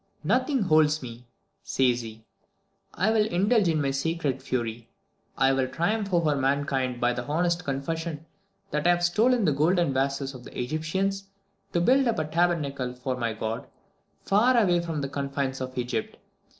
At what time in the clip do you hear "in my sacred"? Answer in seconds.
3.67-4.41